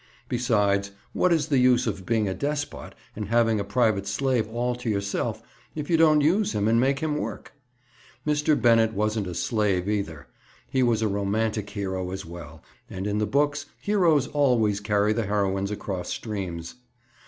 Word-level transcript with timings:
Besides, 0.27 0.89
what 1.13 1.31
is 1.31 1.49
the 1.49 1.59
use 1.59 1.85
of 1.85 2.07
being 2.07 2.27
a 2.27 2.33
despot 2.33 2.95
and 3.15 3.27
having 3.27 3.59
a 3.59 3.63
private 3.63 4.07
slave, 4.07 4.49
all 4.49 4.73
to 4.77 4.89
yourself, 4.89 5.43
if 5.75 5.91
you 5.91 5.95
don't 5.95 6.21
use 6.21 6.53
him 6.53 6.67
and 6.67 6.79
make 6.79 6.97
him 7.01 7.17
work? 7.17 7.53
Mr. 8.25 8.59
Bennett 8.59 8.93
wasn't 8.93 9.27
only 9.27 9.33
a 9.33 9.35
slave 9.35 9.87
either, 9.87 10.25
he 10.67 10.81
was 10.81 11.03
a 11.03 11.07
romantic 11.07 11.69
hero, 11.69 12.09
as 12.09 12.25
well, 12.25 12.63
and 12.89 13.05
in 13.05 13.19
the 13.19 13.27
books, 13.27 13.67
heroes 13.79 14.25
always 14.29 14.79
carry 14.79 15.13
the 15.13 15.27
heroines 15.27 15.69
across 15.69 16.09
streams. 16.09 16.73